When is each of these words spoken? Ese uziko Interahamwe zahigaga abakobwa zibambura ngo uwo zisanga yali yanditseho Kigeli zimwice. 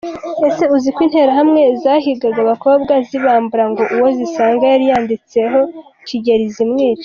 Ese 0.47 0.63
uziko 0.75 0.99
Interahamwe 1.07 1.61
zahigaga 1.83 2.39
abakobwa 2.45 2.93
zibambura 3.07 3.63
ngo 3.71 3.83
uwo 3.95 4.07
zisanga 4.17 4.63
yali 4.71 4.85
yanditseho 4.91 5.59
Kigeli 6.07 6.47
zimwice. 6.55 6.99